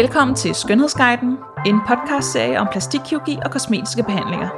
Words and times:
Velkommen 0.00 0.36
til 0.36 0.54
Skønhedsguiden, 0.54 1.38
en 1.66 1.80
podcastserie 1.88 2.60
om 2.60 2.68
plastikkirurgi 2.72 3.38
og 3.44 3.50
kosmetiske 3.50 4.02
behandlinger. 4.02 4.48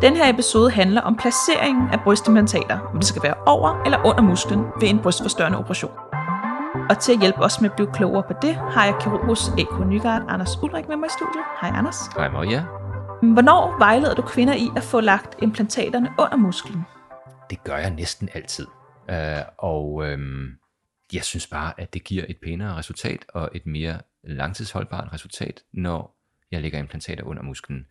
Den 0.00 0.16
her 0.16 0.32
episode 0.34 0.70
handler 0.70 1.00
om 1.00 1.16
placeringen 1.16 1.88
af 1.90 2.00
brystimplantater, 2.04 2.78
om 2.78 2.98
det 2.98 3.06
skal 3.06 3.22
være 3.22 3.34
over 3.46 3.82
eller 3.84 3.98
under 4.06 4.22
musklen 4.22 4.60
ved 4.80 4.88
en 4.88 4.98
brystforstørrende 4.98 5.58
operation. 5.58 5.92
Og 6.90 6.98
til 6.98 7.12
at 7.12 7.20
hjælpe 7.20 7.38
os 7.38 7.60
med 7.60 7.70
at 7.70 7.76
blive 7.76 7.92
klogere 7.92 8.22
på 8.22 8.32
det, 8.42 8.54
har 8.54 8.84
jeg 8.84 8.94
kirurgus 9.00 9.48
AK 9.48 9.86
Nygaard 9.86 10.22
Anders 10.28 10.62
Ulrik 10.62 10.88
med 10.88 10.96
mig 10.96 11.06
i 11.06 11.14
studiet. 11.18 11.44
Hej 11.60 11.70
Anders. 11.74 11.98
Hej 12.16 12.30
Maria. 12.30 12.64
Hvornår 13.22 13.78
vejleder 13.78 14.14
du 14.14 14.22
kvinder 14.22 14.54
i 14.54 14.68
at 14.76 14.82
få 14.82 15.00
lagt 15.00 15.36
implantaterne 15.42 16.08
under 16.18 16.36
musklen? 16.36 16.82
Det 17.50 17.64
gør 17.64 17.76
jeg 17.76 17.90
næsten 17.90 18.28
altid. 18.34 18.66
Uh, 19.08 19.14
og 19.58 20.06
øhm, 20.06 20.46
jeg 21.12 21.24
synes 21.24 21.46
bare, 21.46 21.80
at 21.80 21.94
det 21.94 22.04
giver 22.04 22.24
et 22.28 22.36
pænere 22.44 22.76
resultat 22.76 23.24
og 23.28 23.50
et 23.54 23.66
mere 23.66 23.98
langtidsholdbart 24.26 25.12
resultat, 25.12 25.62
når 25.72 26.16
jeg 26.50 26.62
lægger 26.62 26.78
implantater 26.78 27.24
under 27.24 27.42
musklen. 27.42 27.86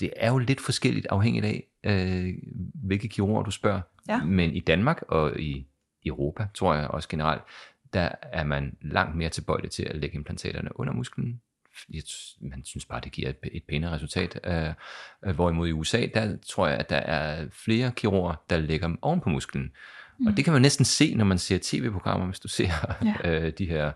Det 0.00 0.12
er 0.16 0.30
jo 0.30 0.38
lidt 0.38 0.60
forskelligt 0.60 1.06
afhængigt 1.10 1.44
af, 1.44 1.66
øh, 1.84 2.34
hvilke 2.74 3.08
kirurger 3.08 3.42
du 3.42 3.50
spørger. 3.50 3.80
Ja. 4.08 4.24
Men 4.24 4.54
i 4.54 4.60
Danmark 4.60 5.02
og 5.08 5.40
i 5.40 5.66
Europa, 6.06 6.46
tror 6.54 6.74
jeg 6.74 6.88
også 6.88 7.08
generelt, 7.08 7.42
der 7.92 8.08
er 8.22 8.44
man 8.44 8.76
langt 8.80 9.16
mere 9.16 9.28
tilbøjelig 9.28 9.70
til 9.70 9.82
at 9.82 9.96
lægge 9.96 10.16
implantaterne 10.16 10.80
under 10.80 10.92
musklen. 10.92 11.40
Jeg, 11.90 12.02
man 12.40 12.64
synes 12.64 12.84
bare, 12.84 13.00
det 13.00 13.12
giver 13.12 13.28
et, 13.28 13.36
et 13.52 13.62
pænere 13.68 13.92
resultat. 13.92 14.40
Øh, 14.44 15.34
hvorimod 15.34 15.68
i 15.68 15.72
USA, 15.72 16.06
der 16.14 16.36
tror 16.48 16.66
jeg, 16.66 16.78
at 16.78 16.90
der 16.90 16.96
er 16.96 17.46
flere 17.52 17.92
kirurger, 17.96 18.34
der 18.50 18.58
lægger 18.58 18.86
dem 18.86 18.98
oven 19.02 19.20
på 19.20 19.28
musklen. 19.28 19.72
Mm. 20.18 20.26
Og 20.26 20.36
det 20.36 20.44
kan 20.44 20.52
man 20.52 20.62
næsten 20.62 20.84
se, 20.84 21.14
når 21.14 21.24
man 21.24 21.38
ser 21.38 21.58
tv-programmer, 21.62 22.26
hvis 22.26 22.40
du 22.40 22.48
ser 22.48 22.70
ja. 23.04 23.14
øh, 23.30 23.52
de 23.58 23.66
her 23.66 23.92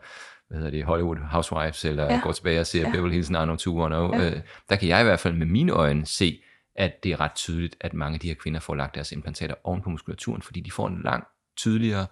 hvad 0.54 0.62
hedder 0.62 0.78
det, 0.78 0.84
Hollywood 0.84 1.16
Housewives, 1.16 1.84
eller 1.84 2.04
ja. 2.04 2.20
går 2.22 2.32
tilbage 2.32 2.60
og 2.60 2.66
ser 2.66 2.80
ja. 2.80 2.90
Beverly 2.90 3.12
Hills 3.12 3.30
90210. 3.30 4.22
Ja. 4.22 4.30
Øh, 4.30 4.42
der 4.68 4.76
kan 4.76 4.88
jeg 4.88 5.00
i 5.00 5.04
hvert 5.04 5.20
fald 5.20 5.34
med 5.34 5.46
mine 5.46 5.72
øjne 5.72 6.06
se, 6.06 6.40
at 6.76 7.04
det 7.04 7.12
er 7.12 7.20
ret 7.20 7.34
tydeligt, 7.34 7.76
at 7.80 7.94
mange 7.94 8.14
af 8.14 8.20
de 8.20 8.28
her 8.28 8.34
kvinder 8.34 8.60
får 8.60 8.74
lagt 8.74 8.94
deres 8.94 9.12
implantater 9.12 9.54
oven 9.64 9.82
på 9.82 9.90
muskulaturen, 9.90 10.42
fordi 10.42 10.60
de 10.60 10.70
får 10.70 10.88
en 10.88 11.00
lang, 11.04 11.24
tydeligere 11.56 12.06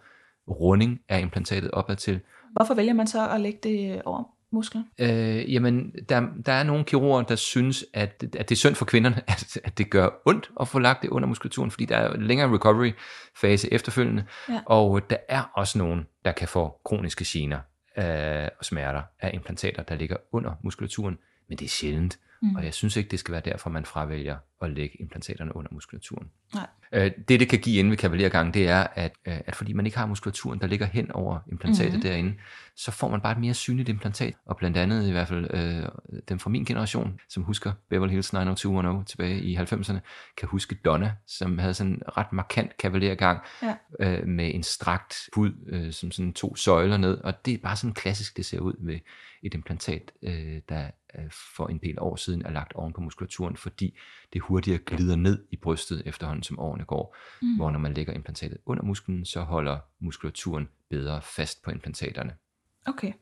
runding 0.49 1.01
af 1.09 1.21
implantatet 1.21 1.71
opad 1.71 1.97
til. 1.97 2.21
Hvorfor 2.53 2.75
vælger 2.75 2.95
man 2.95 3.07
så 3.07 3.29
at 3.29 3.41
lægge 3.41 3.59
det 3.63 4.03
over 4.03 4.25
muskler? 4.53 4.83
Øh, 4.99 5.53
jamen, 5.53 5.93
der, 6.09 6.23
der 6.47 6.53
er 6.53 6.63
nogle 6.63 6.85
kirurger, 6.85 7.23
der 7.23 7.37
synes, 7.37 7.85
at, 7.95 8.25
at 8.39 8.49
det 8.49 8.51
er 8.51 8.57
synd 8.57 8.75
for 8.75 8.85
kvinderne, 8.85 9.17
at, 9.29 9.61
at 9.65 9.79
det 9.79 9.91
gør 9.91 10.09
ondt 10.27 10.51
at 10.61 10.69
få 10.69 10.79
lagt 10.79 11.03
det 11.03 11.09
under 11.09 11.29
muskulaturen, 11.29 11.71
fordi 11.71 11.85
der 11.85 11.97
er 11.97 12.17
længere 12.17 12.55
recovery-fase 12.55 13.73
efterfølgende, 13.73 14.25
ja. 14.49 14.61
og 14.67 15.11
der 15.11 15.17
er 15.29 15.43
også 15.55 15.79
nogen, 15.79 16.07
der 16.25 16.33
kan 16.33 16.49
få 16.49 16.81
kroniske 16.85 17.25
gener 17.29 17.59
øh, 17.97 18.49
og 18.59 18.65
smerter 18.65 19.03
af 19.21 19.31
implantater, 19.35 19.83
der 19.83 19.95
ligger 19.95 20.17
under 20.33 20.55
muskulaturen, 20.63 21.19
men 21.49 21.59
det 21.59 21.65
er 21.65 21.69
sjældent. 21.69 22.19
Mm. 22.43 22.55
Og 22.57 22.65
jeg 22.65 22.75
synes 22.75 22.97
ikke, 22.97 23.11
det 23.11 23.19
skal 23.19 23.33
være 23.33 23.43
derfor, 23.45 23.71
man 23.71 23.85
fravælger 23.85 24.37
at 24.63 24.71
lægge 24.71 24.97
implantaterne 25.01 25.57
under 25.57 25.73
muskulaturen. 25.73 26.31
Nej. 26.55 26.67
Øh, 26.93 27.11
det, 27.29 27.41
det 27.41 27.49
kan 27.49 27.59
give 27.59 27.79
inde 27.79 27.91
ved 27.91 27.97
kavalergang, 27.97 28.55
det 28.55 28.69
er, 28.69 28.87
at, 28.95 29.13
øh, 29.27 29.41
at 29.47 29.57
fordi 29.57 29.73
man 29.73 29.87
ikke 29.87 29.99
har 29.99 30.07
muskulaturen, 30.07 30.61
der 30.61 30.67
ligger 30.67 30.87
hen 30.87 31.13
over 31.13 31.39
implantatet 31.53 31.93
mm-hmm. 31.93 32.03
derinde, 32.03 32.35
så 32.77 32.91
får 32.91 33.09
man 33.09 33.21
bare 33.21 33.33
et 33.33 33.39
mere 33.39 33.55
synligt 33.55 33.89
implantat. 33.89 34.35
Og 34.47 34.57
blandt 34.57 34.77
andet 34.77 35.09
i 35.09 35.11
hvert 35.11 35.29
fald 35.29 35.47
øh, 35.55 35.89
dem 36.29 36.39
fra 36.39 36.51
min 36.51 36.65
generation, 36.65 37.21
som 37.29 37.43
husker 37.43 37.73
Beverly 37.91 38.13
Hills 38.13 38.33
90210 38.33 39.11
tilbage 39.11 39.43
i 39.43 39.57
90'erne, 39.57 39.99
kan 40.37 40.49
huske 40.49 40.75
Donna, 40.85 41.15
som 41.27 41.59
havde 41.59 41.75
sådan 41.75 41.93
en 41.93 42.03
ret 42.17 42.33
markant 42.33 42.77
kavalergang 42.77 43.41
ja. 43.63 43.75
øh, 44.01 44.29
med 44.29 44.55
en 44.55 44.63
strakt 44.63 45.15
bud, 45.35 45.53
øh, 45.69 45.93
som 45.93 46.11
sådan 46.11 46.33
to 46.33 46.57
søjler 46.57 46.97
ned. 46.97 47.19
Og 47.19 47.47
det 47.47 47.55
er 47.55 47.59
bare 47.59 47.77
sådan 47.77 47.95
klassisk, 47.95 48.37
det 48.37 48.47
ser 48.47 48.61
ud 48.61 48.75
ved 48.79 48.99
et 49.43 49.55
implantat, 49.55 50.13
øh, 50.23 50.61
der 50.69 50.91
for 51.57 51.67
en 51.67 51.79
del 51.79 52.01
år 52.01 52.17
siden 52.17 52.43
er 52.47 52.51
lagt 52.51 52.73
oven 52.73 52.93
på 52.93 53.01
muskulaturen, 53.01 53.57
fordi 53.57 53.99
det 54.33 54.41
hurtigere 54.41 54.79
glider 54.79 55.17
ned 55.17 55.45
i 55.51 55.57
brystet 55.57 56.03
efterhånden 56.07 56.43
som 56.43 56.59
årene 56.59 56.85
går. 56.85 57.17
Mm. 57.43 57.57
Hvor 57.57 57.71
når 57.71 57.79
man 57.79 57.95
lægger 57.95 58.13
implantatet 58.13 58.59
under 58.67 58.85
musklen, 58.85 59.25
så 59.25 59.41
holder 59.41 59.79
muskulaturen 60.01 60.69
bedre 60.91 61.23
fast 61.23 61.63
på 61.63 61.71
implantaterne. 61.71 62.35
Okay. 62.87 63.13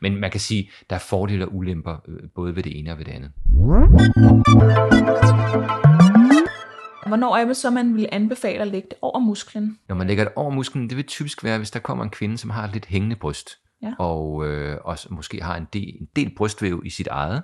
Men 0.00 0.16
man 0.16 0.30
kan 0.30 0.40
sige, 0.40 0.70
der 0.90 0.96
er 0.96 1.00
fordele 1.00 1.46
og 1.46 1.54
ulemper 1.54 1.96
øh, 2.08 2.30
både 2.34 2.56
ved 2.56 2.62
det 2.62 2.78
ene 2.78 2.92
og 2.92 2.98
ved 2.98 3.04
det 3.04 3.12
andet. 3.12 3.32
Hvornår 7.06 7.36
er 7.36 7.44
det 7.44 7.56
så, 7.56 7.70
man 7.70 7.96
vil 7.96 8.08
anbefale 8.12 8.60
at 8.60 8.68
lægge 8.68 8.88
det 8.90 8.98
over 9.02 9.18
musklen? 9.18 9.78
Når 9.88 9.96
man 9.96 10.06
lægger 10.06 10.24
det 10.24 10.32
over 10.36 10.50
musklen, 10.50 10.88
det 10.88 10.96
vil 10.96 11.06
typisk 11.06 11.44
være, 11.44 11.58
hvis 11.58 11.70
der 11.70 11.80
kommer 11.80 12.04
en 12.04 12.10
kvinde, 12.10 12.38
som 12.38 12.50
har 12.50 12.64
et 12.64 12.72
lidt 12.72 12.86
hængende 12.86 13.16
bryst 13.16 13.58
ja. 13.82 13.94
og 13.98 14.46
øh, 14.48 14.78
også 14.84 15.08
måske 15.10 15.42
har 15.42 15.56
en 15.56 15.66
del, 15.72 15.96
en 16.00 16.08
del 16.16 16.34
brystvæv 16.36 16.82
i 16.84 16.90
sit 16.90 17.06
eget, 17.06 17.42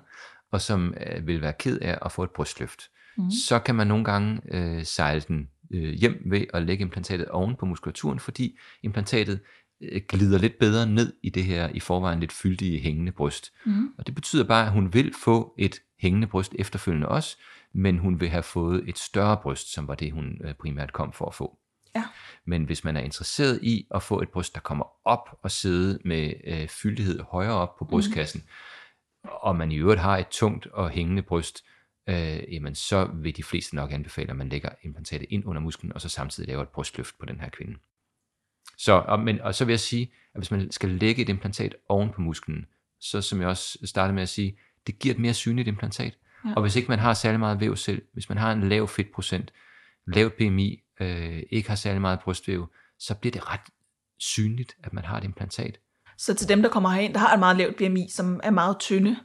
og 0.52 0.60
som 0.60 0.94
øh, 1.06 1.26
vil 1.26 1.40
være 1.40 1.52
ked 1.52 1.78
af 1.78 1.98
at 2.02 2.12
få 2.12 2.22
et 2.22 2.30
brystløft. 2.30 2.80
Mm. 3.16 3.30
Så 3.30 3.58
kan 3.58 3.74
man 3.74 3.86
nogle 3.86 4.04
gange 4.04 4.40
øh, 4.50 4.84
sejle 4.84 5.20
den 5.20 5.48
øh, 5.70 5.92
hjem 5.94 6.22
ved 6.26 6.44
at 6.54 6.62
lægge 6.62 6.82
implantatet 6.82 7.28
oven 7.28 7.56
på 7.56 7.66
muskulaturen, 7.66 8.18
fordi 8.18 8.58
implantatet 8.82 9.40
øh, 9.80 10.02
glider 10.08 10.38
lidt 10.38 10.58
bedre 10.58 10.86
ned 10.86 11.12
i 11.22 11.30
det 11.30 11.44
her 11.44 11.68
i 11.68 11.80
forvejen 11.80 12.20
lidt 12.20 12.32
fyldige 12.32 12.80
hængende 12.80 13.12
bryst. 13.12 13.52
Mm. 13.66 13.88
Og 13.98 14.06
det 14.06 14.14
betyder 14.14 14.44
bare, 14.44 14.66
at 14.66 14.72
hun 14.72 14.94
vil 14.94 15.14
få 15.24 15.54
et 15.58 15.80
hængende 15.98 16.26
bryst 16.26 16.54
efterfølgende 16.58 17.08
også, 17.08 17.36
men 17.72 17.98
hun 17.98 18.20
vil 18.20 18.28
have 18.28 18.42
fået 18.42 18.88
et 18.88 18.98
større 18.98 19.36
bryst, 19.42 19.72
som 19.72 19.88
var 19.88 19.94
det, 19.94 20.12
hun 20.12 20.40
øh, 20.44 20.54
primært 20.54 20.92
kom 20.92 21.12
for 21.12 21.26
at 21.26 21.34
få. 21.34 21.58
Ja. 21.96 22.04
Men 22.44 22.64
hvis 22.64 22.84
man 22.84 22.96
er 22.96 23.00
interesseret 23.00 23.62
i 23.62 23.86
at 23.94 24.02
få 24.02 24.22
et 24.22 24.28
bryst, 24.28 24.54
der 24.54 24.60
kommer 24.60 24.84
op 25.04 25.38
og 25.42 25.50
sidde 25.50 25.98
med 26.04 26.32
øh, 26.44 26.68
fyldighed 26.68 27.20
højere 27.20 27.54
op 27.54 27.76
på 27.78 27.84
mhm. 27.84 27.90
brystkassen, 27.90 28.40
mm. 29.24 29.30
og 29.32 29.56
man 29.56 29.72
i 29.72 29.76
øvrigt 29.76 30.00
har 30.00 30.18
et 30.18 30.28
tungt 30.28 30.66
og 30.66 30.90
hængende 30.90 31.22
bryst, 31.22 31.64
øh, 32.08 32.54
jamen 32.54 32.74
så 32.74 33.10
vil 33.14 33.36
de 33.36 33.42
fleste 33.42 33.76
nok 33.76 33.92
anbefale, 33.92 34.30
at 34.30 34.36
man 34.36 34.48
lægger 34.48 34.68
implantatet 34.82 35.26
ind 35.30 35.46
under 35.46 35.62
musklen, 35.62 35.92
og 35.92 36.00
så 36.00 36.08
samtidig 36.08 36.48
laver 36.48 36.62
et 36.62 36.68
brystløft 36.68 37.18
på 37.18 37.26
den 37.26 37.40
her 37.40 37.48
kvinde. 37.48 37.78
Så, 38.78 38.92
og, 38.92 39.20
men, 39.20 39.40
og 39.40 39.54
så 39.54 39.64
vil 39.64 39.72
jeg 39.72 39.80
sige, 39.80 40.12
at 40.34 40.40
hvis 40.40 40.50
man 40.50 40.70
skal 40.70 40.88
lægge 40.88 41.22
et 41.22 41.28
implantat 41.28 41.74
oven 41.88 42.10
på 42.10 42.20
musklen, 42.20 42.66
så 43.00 43.20
som 43.20 43.40
jeg 43.40 43.48
også 43.48 43.78
startede 43.84 44.14
med 44.14 44.22
at 44.22 44.28
sige, 44.28 44.58
det 44.86 44.98
giver 44.98 45.14
et 45.14 45.20
mere 45.20 45.34
synligt 45.34 45.68
implantat. 45.68 46.18
Ja. 46.44 46.52
Og 46.56 46.62
hvis 46.62 46.76
ikke 46.76 46.88
man 46.88 46.98
har 46.98 47.14
særlig 47.14 47.40
meget 47.40 47.60
væv 47.60 47.76
selv, 47.76 48.02
hvis 48.12 48.28
man 48.28 48.38
har 48.38 48.52
en 48.52 48.68
lav 48.68 48.88
fedtprocent, 48.88 49.52
lavt 50.06 50.34
BMI, 50.36 50.82
øh, 51.00 51.42
ikke 51.50 51.68
har 51.68 51.76
særlig 51.76 52.00
meget 52.00 52.20
brystvæv, 52.20 52.72
så 52.98 53.14
bliver 53.14 53.32
det 53.32 53.52
ret 53.52 53.60
synligt, 54.18 54.76
at 54.84 54.92
man 54.92 55.04
har 55.04 55.18
et 55.18 55.24
implantat. 55.24 55.78
Så 56.18 56.34
til 56.34 56.48
dem, 56.48 56.62
der 56.62 56.68
kommer 56.68 56.90
herind, 56.90 57.14
der 57.14 57.20
har 57.20 57.32
et 57.32 57.38
meget 57.38 57.56
lavt 57.56 57.76
BMI, 57.76 58.08
som 58.10 58.40
er 58.42 58.50
meget 58.50 58.78
tynde, 58.78 59.16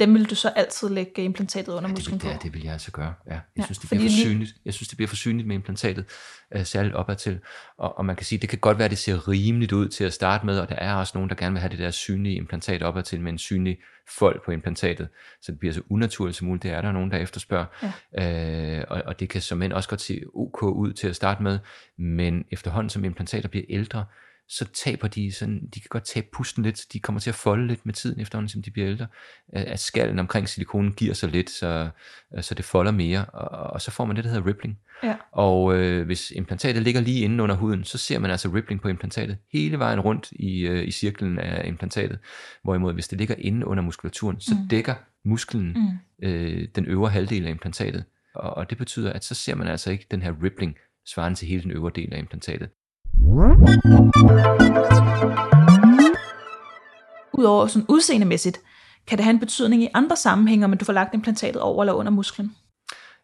dem 0.00 0.14
vil 0.14 0.30
du 0.30 0.34
så 0.34 0.48
altid 0.48 0.88
lægge 0.88 1.24
implantatet 1.24 1.72
under 1.72 1.88
ja, 1.88 1.94
musklen 1.94 2.18
på? 2.18 2.28
Ja, 2.28 2.38
det 2.42 2.54
vil 2.54 2.62
jeg 2.62 2.72
altså 2.72 2.90
gøre. 2.90 3.14
Ja. 3.26 3.32
Jeg, 3.32 3.42
ja, 3.58 3.64
synes, 3.64 3.78
det 3.78 3.88
bliver 3.88 4.02
for 4.02 4.08
synligt. 4.08 4.50
jeg 4.64 4.74
synes, 4.74 4.88
det 4.88 4.96
bliver 4.96 5.08
for 5.08 5.16
synligt 5.16 5.48
med 5.48 5.56
implantatet, 5.56 6.04
uh, 6.56 6.64
særligt 6.64 6.94
opad 6.94 7.16
til. 7.16 7.40
Og, 7.78 7.98
og 7.98 8.04
man 8.04 8.16
kan 8.16 8.26
sige, 8.26 8.38
det 8.38 8.48
kan 8.48 8.58
godt 8.58 8.78
være, 8.78 8.84
at 8.84 8.90
det 8.90 8.98
ser 8.98 9.28
rimeligt 9.28 9.72
ud 9.72 9.88
til 9.88 10.04
at 10.04 10.12
starte 10.12 10.46
med, 10.46 10.58
og 10.58 10.68
der 10.68 10.74
er 10.74 10.94
også 10.94 11.12
nogen, 11.14 11.30
der 11.30 11.36
gerne 11.36 11.52
vil 11.52 11.60
have 11.60 11.70
det 11.70 11.78
der 11.78 11.90
synlige 11.90 12.36
implantat 12.36 12.82
opad 12.82 13.02
til, 13.02 13.20
med 13.20 13.32
en 13.32 13.38
synlig 13.38 13.78
fold 14.08 14.40
på 14.44 14.50
implantatet, 14.50 15.08
så 15.42 15.52
det 15.52 15.58
bliver 15.58 15.72
så 15.72 15.82
unaturligt 15.90 16.38
som 16.38 16.46
muligt. 16.46 16.62
Det 16.62 16.70
er 16.70 16.80
der 16.80 16.92
nogen, 16.92 17.10
der 17.10 17.18
efterspørger. 17.18 17.66
Ja. 18.12 18.78
Uh, 18.78 18.84
og, 18.88 19.02
og 19.06 19.20
det 19.20 19.28
kan 19.28 19.40
som 19.40 19.62
end 19.62 19.72
også 19.72 19.88
godt 19.88 20.00
se 20.00 20.20
ok 20.34 20.62
ud 20.62 20.92
til 20.92 21.08
at 21.08 21.16
starte 21.16 21.42
med, 21.42 21.58
men 21.98 22.44
efterhånden 22.50 22.90
som 22.90 23.04
implantater 23.04 23.48
bliver 23.48 23.64
ældre, 23.68 24.04
så 24.48 24.64
taber 24.64 25.08
de 25.08 25.32
sådan, 25.32 25.68
de 25.74 25.80
kan 25.80 25.88
godt 25.88 26.04
tabe 26.04 26.26
pusten 26.32 26.62
lidt, 26.62 26.80
de 26.92 27.00
kommer 27.00 27.20
til 27.20 27.30
at 27.30 27.34
folde 27.34 27.66
lidt 27.66 27.86
med 27.86 27.94
tiden 27.94 28.20
efterhånden, 28.20 28.48
som 28.48 28.62
de 28.62 28.70
bliver 28.70 28.88
ældre, 28.88 29.06
at 29.52 29.80
skallen 29.80 30.18
omkring 30.18 30.48
silikonen 30.48 30.92
giver 30.92 31.14
sig 31.14 31.28
lidt, 31.28 31.50
så, 31.50 31.88
så 32.40 32.54
det 32.54 32.64
folder 32.64 32.92
mere, 32.92 33.24
og, 33.24 33.48
og 33.48 33.80
så 33.80 33.90
får 33.90 34.04
man 34.04 34.16
det, 34.16 34.24
der 34.24 34.30
hedder 34.30 34.46
rippling. 34.46 34.78
Ja. 35.02 35.16
Og 35.32 35.76
øh, 35.76 36.06
hvis 36.06 36.30
implantatet 36.30 36.82
ligger 36.82 37.00
lige 37.00 37.20
inde 37.20 37.42
under 37.42 37.54
huden, 37.54 37.84
så 37.84 37.98
ser 37.98 38.18
man 38.18 38.30
altså 38.30 38.48
rippling 38.48 38.80
på 38.80 38.88
implantatet 38.88 39.38
hele 39.52 39.78
vejen 39.78 40.00
rundt 40.00 40.32
i, 40.32 40.66
øh, 40.66 40.88
i 40.88 40.90
cirklen 40.90 41.38
af 41.38 41.68
implantatet. 41.68 42.18
Hvorimod 42.62 42.94
hvis 42.94 43.08
det 43.08 43.18
ligger 43.18 43.34
inde 43.38 43.66
under 43.66 43.82
muskulaturen, 43.82 44.40
så 44.40 44.54
mm. 44.54 44.68
dækker 44.68 44.94
musklen 45.24 45.66
mm. 45.66 46.26
øh, 46.28 46.68
den 46.74 46.86
øvre 46.86 47.10
halvdel 47.10 47.46
af 47.46 47.50
implantatet. 47.50 48.04
Og, 48.34 48.56
og 48.56 48.70
det 48.70 48.78
betyder, 48.78 49.12
at 49.12 49.24
så 49.24 49.34
ser 49.34 49.54
man 49.54 49.68
altså 49.68 49.90
ikke 49.90 50.06
den 50.10 50.22
her 50.22 50.34
rippling 50.42 50.76
svarende 51.06 51.38
til 51.38 51.48
hele 51.48 51.62
den 51.62 51.70
øvre 51.70 51.90
del 51.94 52.14
af 52.14 52.18
implantatet. 52.18 52.68
Udover 57.32 57.66
sådan 57.66 57.86
udseendemæssigt, 57.88 58.60
kan 59.06 59.18
det 59.18 59.24
have 59.24 59.34
en 59.34 59.40
betydning 59.40 59.82
i 59.82 59.88
andre 59.94 60.16
sammenhænge, 60.16 60.64
om 60.64 60.78
du 60.78 60.84
får 60.84 60.92
lagt 60.92 61.14
implantatet 61.14 61.62
over 61.62 61.82
eller 61.82 61.92
under 61.92 62.12
musklen? 62.12 62.56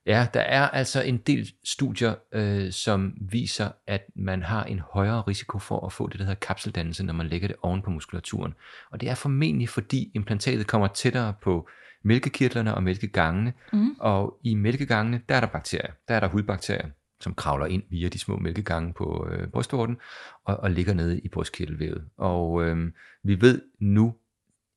Ja, 0.07 0.27
der 0.35 0.41
er 0.41 0.69
altså 0.69 1.03
en 1.03 1.17
del 1.17 1.53
studier, 1.65 2.15
øh, 2.33 2.73
som 2.73 3.13
viser, 3.31 3.69
at 3.87 4.03
man 4.17 4.43
har 4.43 4.65
en 4.65 4.81
højere 4.93 5.21
risiko 5.21 5.59
for 5.59 5.87
at 5.87 5.93
få 5.93 6.09
det, 6.09 6.19
der 6.19 6.25
hedder 6.25 6.47
kapseldannelse, 6.47 7.05
når 7.05 7.13
man 7.13 7.27
lægger 7.27 7.49
det 7.49 7.57
oven 7.63 7.83
på 7.83 7.91
muskulaturen. 7.91 8.55
Og 8.93 9.01
det 9.01 9.09
er 9.09 9.15
formentlig, 9.15 9.69
fordi 9.69 10.11
implantatet 10.15 10.67
kommer 10.67 10.89
tættere 10.89 11.35
på 11.43 11.69
mælkekirtlerne 12.05 12.75
og 12.75 12.83
mælkegangene, 12.83 13.53
mm. 13.73 13.97
og 13.99 14.39
i 14.45 14.55
mælkegangene, 14.55 15.21
der 15.29 15.35
er 15.35 15.41
der 15.41 15.49
bakterier, 15.49 15.93
der 16.09 16.15
er 16.15 16.21
der 16.21 16.29
hudbakterier 16.29 16.87
som 17.21 17.35
kravler 17.35 17.67
ind 17.67 17.83
via 17.91 18.09
de 18.09 18.19
små 18.19 18.37
mælkegange 18.37 18.93
på 18.93 19.29
øh, 19.31 19.49
brystvorten 19.49 19.97
og, 20.45 20.57
og 20.57 20.71
ligger 20.71 20.95
nede 20.95 21.21
i 21.21 21.29
brystkirtelvævet. 21.29 22.05
Og 22.17 22.65
øh, 22.65 22.93
vi 23.23 23.41
ved 23.41 23.63
nu 23.79 24.15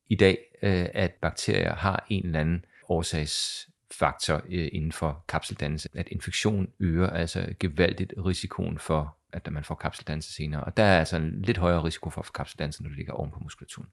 i 0.09 0.15
dag, 0.15 0.37
øh, 0.63 0.85
at 0.93 1.11
bakterier 1.21 1.75
har 1.75 2.05
en 2.09 2.25
eller 2.25 2.39
anden 2.39 2.65
årsagsfaktor 2.89 4.35
øh, 4.49 4.69
inden 4.71 4.91
for 4.91 5.25
kapseldannelse, 5.27 5.89
at 5.93 6.07
infektion 6.11 6.67
øger 6.79 7.09
altså 7.09 7.53
gevaldigt 7.59 8.13
risikoen 8.25 8.77
for, 8.77 9.17
at 9.33 9.51
man 9.51 9.63
får 9.63 9.75
kapseldannelse 9.75 10.33
senere. 10.33 10.63
Og 10.63 10.77
der 10.77 10.83
er 10.83 10.99
altså 10.99 11.17
en 11.17 11.41
lidt 11.41 11.57
højere 11.57 11.83
risiko 11.83 12.09
for 12.09 12.21
at 12.21 12.25
få 12.25 12.31
kapseldannelse, 12.31 12.83
når 12.83 12.89
det 12.89 12.97
ligger 12.97 13.13
oven 13.13 13.31
på 13.31 13.39
muskulaturen. 13.39 13.89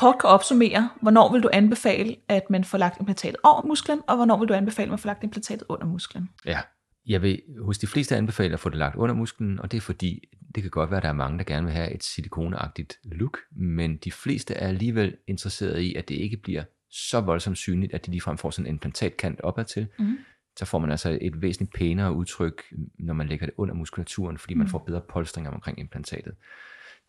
Kort 0.00 0.18
kan 0.20 0.30
opsummere, 0.30 0.90
hvornår 1.02 1.32
vil 1.32 1.42
du 1.42 1.50
anbefale, 1.52 2.16
at 2.28 2.50
man 2.50 2.64
får 2.64 2.78
lagt 2.78 3.00
implantatet 3.00 3.36
over 3.44 3.66
musklen, 3.66 4.00
og 4.08 4.16
hvornår 4.16 4.38
vil 4.38 4.48
du 4.48 4.54
anbefale, 4.54 4.84
at 4.84 4.90
man 4.90 4.98
får 4.98 5.06
lagt 5.08 5.24
implantatet 5.24 5.66
under 5.68 5.86
musklen? 5.86 6.28
Ja, 6.44 6.60
jeg 7.06 7.22
vil 7.22 7.42
hos 7.64 7.78
de 7.78 7.86
fleste 7.86 8.16
anbefale 8.16 8.52
at 8.52 8.60
få 8.60 8.68
det 8.68 8.78
lagt 8.78 8.96
under 8.96 9.14
musklen, 9.14 9.60
og 9.60 9.72
det 9.72 9.76
er 9.76 9.80
fordi, 9.80 10.28
det 10.54 10.62
kan 10.62 10.70
godt 10.70 10.90
være, 10.90 10.96
at 10.96 11.02
der 11.02 11.08
er 11.08 11.12
mange, 11.12 11.38
der 11.38 11.44
gerne 11.44 11.66
vil 11.66 11.74
have 11.74 11.90
et 11.90 12.04
silikoneagtigt 12.04 12.98
look, 13.04 13.38
men 13.56 13.96
de 13.96 14.12
fleste 14.12 14.54
er 14.54 14.68
alligevel 14.68 15.16
interesseret 15.26 15.80
i, 15.80 15.94
at 15.94 16.08
det 16.08 16.14
ikke 16.14 16.36
bliver 16.36 16.62
så 16.90 17.20
voldsomt 17.20 17.58
synligt, 17.58 17.94
at 17.94 18.06
de 18.06 18.10
ligefrem 18.10 18.38
får 18.38 18.50
sådan 18.50 18.66
en 18.66 18.74
implantatkant 18.74 19.40
opad 19.40 19.64
til. 19.64 19.86
Mm. 19.98 20.18
Så 20.56 20.64
får 20.64 20.78
man 20.78 20.90
altså 20.90 21.18
et 21.20 21.42
væsentligt 21.42 21.74
pænere 21.74 22.12
udtryk, 22.12 22.62
når 22.98 23.14
man 23.14 23.26
lægger 23.26 23.46
det 23.46 23.54
under 23.56 23.74
muskulaturen, 23.74 24.38
fordi 24.38 24.54
mm. 24.54 24.58
man 24.58 24.68
får 24.68 24.78
bedre 24.78 25.00
polstringer 25.08 25.50
omkring 25.50 25.78
implantatet. 25.78 26.34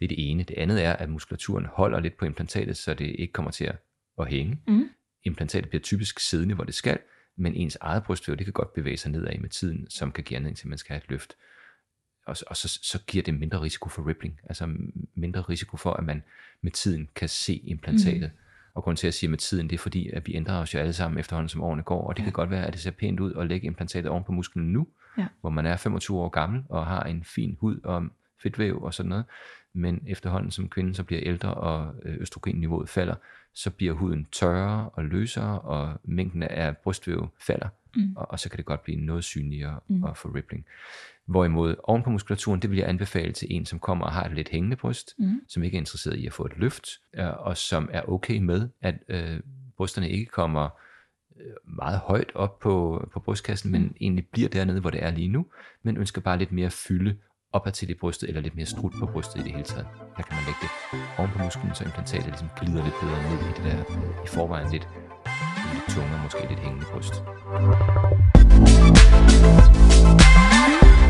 Det 0.02 0.06
er 0.06 0.16
det 0.16 0.32
ene. 0.32 0.44
Det 0.44 0.58
andet 0.58 0.84
er, 0.84 0.94
at 0.94 1.10
muskulaturen 1.10 1.66
holder 1.66 2.00
lidt 2.00 2.18
på 2.18 2.26
implantatet, 2.26 2.78
så 2.78 2.94
det 2.94 3.16
ikke 3.20 3.34
kommer 3.34 3.52
til 3.52 3.72
at 4.20 4.28
hænge. 4.28 4.60
Mm. 4.68 4.90
Implantatet 5.24 5.70
bliver 5.70 5.82
typisk 5.82 6.20
siddende, 6.20 6.56
hvor 6.56 6.64
det 6.64 6.74
skal, 6.74 7.00
men 7.38 7.56
ens 7.56 7.78
eget 7.82 8.04
brystvæv, 8.04 8.36
det 8.36 8.46
kan 8.46 8.54
godt 8.54 8.74
bevæge 8.74 8.98
sig 8.98 9.12
nedad 9.12 9.38
med 9.40 9.50
tiden, 9.50 9.90
som 9.90 10.12
kan 10.12 10.24
give 10.24 10.36
anledning 10.36 10.58
til, 10.58 10.66
at 10.66 10.70
man 10.70 10.78
skal 10.78 10.94
have 10.94 11.04
et 11.04 11.10
løft. 11.10 11.34
Og, 12.26 12.36
og 12.48 12.58
så, 12.58 12.80
så 12.84 13.00
giver 13.08 13.24
det 13.24 13.34
mindre 13.34 13.62
risiko 13.62 13.90
for 13.90 14.08
rippling, 14.08 14.40
altså 14.44 14.76
mindre 15.16 15.42
risiko 15.42 15.78
for, 15.78 15.94
at 15.94 16.04
man 16.04 16.24
med 16.62 16.72
tiden 16.72 17.10
kan 17.16 17.30
se 17.30 17.56
implantatet. 17.56 18.32
Mm. 18.34 18.38
Og 18.74 18.84
grund 18.84 18.98
til 18.98 19.08
at 19.08 19.14
sige 19.14 19.30
med 19.30 19.38
tiden, 19.38 19.70
det 19.70 19.76
er 19.76 19.80
fordi, 19.80 20.10
at 20.10 20.28
vi 20.28 20.36
ændrer 20.36 20.56
os 20.56 20.74
jo 20.74 20.80
alle 20.80 20.94
sammen 20.94 21.20
efterhånden, 21.20 21.50
som 21.50 21.62
årene 21.62 21.84
går, 21.84 22.08
og 22.08 22.16
det 22.16 22.22
ja. 22.22 22.24
kan 22.24 22.34
godt 22.34 22.50
være, 22.50 22.66
at 22.66 22.74
det 22.74 22.82
ser 22.82 22.92
pænt 22.92 23.20
ud 23.20 23.34
at 23.34 23.48
lægge 23.48 23.68
implantatet 23.68 24.12
oven 24.12 24.24
på 24.24 24.32
musklen 24.32 24.74
nu, 24.74 24.88
ja. 25.18 25.28
hvor 25.42 25.50
man 25.50 25.66
er 25.66 25.78
25 25.78 26.18
år 26.18 26.30
gammel 26.30 26.64
og 26.70 26.88
har 26.88 27.04
en 27.04 27.24
fin 27.24 27.58
hud 27.60 27.80
og 27.84 28.08
fedtvæv 28.44 28.84
og 28.84 28.94
sådan 28.94 29.10
noget 29.10 29.26
men 29.74 30.04
efterhånden 30.08 30.52
som 30.52 30.70
kvinden 30.70 30.94
så 30.94 31.04
bliver 31.04 31.22
ældre 31.26 31.54
og 31.54 31.96
øh, 32.06 32.18
østrogenniveauet 32.20 32.90
falder, 32.90 33.16
så 33.54 33.70
bliver 33.70 33.94
huden 33.94 34.28
tørre 34.32 34.90
og 34.90 35.06
løsere, 35.06 35.60
og 35.62 36.00
mængden 36.04 36.44
af 36.44 36.78
brystvæv 36.78 37.30
falder, 37.40 37.70
mm. 37.96 38.16
og, 38.16 38.32
og 38.32 38.40
så 38.40 38.50
kan 38.50 38.58
det 38.58 38.66
godt 38.66 38.84
blive 38.84 38.98
noget 38.98 39.24
synligere 39.24 39.80
mm. 39.88 40.04
og 40.04 40.18
få 40.18 40.28
rippling. 40.28 40.66
Hvorimod 41.26 41.76
oven 41.84 42.04
på 42.04 42.10
muskulaturen, 42.10 42.62
det 42.62 42.70
vil 42.70 42.78
jeg 42.80 42.90
anbefale 42.90 43.34
til 43.34 43.48
en, 43.52 43.66
som 43.66 43.80
kommer 43.80 44.06
og 44.06 44.12
har 44.12 44.24
et 44.24 44.36
lidt 44.36 44.50
hængende 44.50 44.76
bryst, 44.76 45.16
mm. 45.20 45.42
som 45.48 45.64
ikke 45.64 45.76
er 45.76 45.80
interesseret 45.80 46.16
i 46.16 46.26
at 46.26 46.34
få 46.34 46.46
et 46.46 46.58
løft, 46.58 46.88
øh, 47.14 47.40
og 47.40 47.58
som 47.58 47.90
er 47.92 48.10
okay 48.10 48.38
med, 48.38 48.70
at 48.82 48.96
øh, 49.08 49.40
brysterne 49.78 50.10
ikke 50.10 50.26
kommer 50.26 50.70
øh, 51.40 51.54
meget 51.64 52.00
højt 52.00 52.32
op 52.36 52.60
på, 52.60 53.08
på 53.14 53.20
brystkassen, 53.20 53.72
men 53.72 53.82
mm. 53.82 53.96
egentlig 54.02 54.28
bliver 54.28 54.50
dernede, 54.50 54.80
hvor 54.80 54.90
det 54.90 55.04
er 55.04 55.12
lige 55.12 55.28
nu, 55.28 55.46
men 55.84 55.98
ønsker 55.98 56.22
bare 56.22 56.38
lidt 56.38 56.52
mere 56.52 56.70
fylde 56.70 57.18
opad 57.54 57.72
til 57.72 57.90
i 57.90 57.94
brystet, 57.94 58.30
eller 58.30 58.42
lidt 58.42 58.56
mere 58.56 58.66
strut 58.66 58.94
på 59.00 59.06
brystet 59.06 59.40
i 59.40 59.44
det 59.44 59.52
hele 59.52 59.64
taget. 59.64 59.88
Der 60.18 60.24
kan 60.24 60.36
man 60.38 60.44
lægge 60.46 60.60
det 60.62 60.70
oven 61.18 61.32
på 61.36 61.44
musklen, 61.44 61.76
så 61.76 61.84
implantatet 61.84 62.28
ligesom 62.28 62.50
glider 62.60 62.84
lidt 62.84 62.96
bedre 63.02 63.20
ned 63.30 63.40
i 63.50 63.52
det 63.58 63.64
der 63.68 63.78
i 64.26 64.28
forvejen 64.28 64.72
lidt, 64.72 64.88
lidt 65.74 65.86
tunge 65.90 66.14
og 66.16 66.20
måske 66.24 66.42
lidt 66.50 66.60
hængende 66.60 66.86
bryst. 66.94 67.14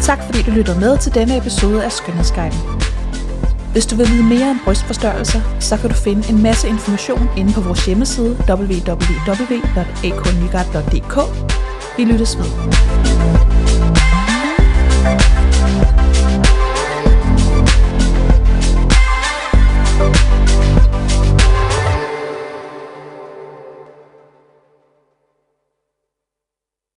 Tak 0.01 0.19
fordi 0.27 0.41
du 0.47 0.51
lytter 0.51 0.79
med 0.79 0.97
til 0.97 1.13
denne 1.13 1.37
episode 1.37 1.85
af 1.85 1.91
Skønhedsguiden. 1.91 2.53
Hvis 3.71 3.85
du 3.85 3.95
vil 3.95 4.07
vide 4.07 4.23
mere 4.23 4.49
om 4.49 4.59
brystforstørrelser, 4.65 5.41
så 5.59 5.77
kan 5.77 5.89
du 5.89 5.95
finde 5.95 6.29
en 6.29 6.43
masse 6.43 6.67
information 6.67 7.29
inde 7.37 7.53
på 7.53 7.61
vores 7.61 7.85
hjemmeside 7.85 8.37
www.aknygaard.dk. 8.49 11.15
Vi 11.97 12.03
lyttes 12.11 12.37
ved. 12.37 13.50